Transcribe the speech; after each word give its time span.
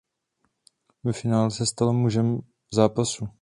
Ve 1.03 1.13
finále 1.13 1.51
se 1.51 1.65
stal 1.65 1.93
mužem 1.93 2.39
zápasu. 2.73 3.25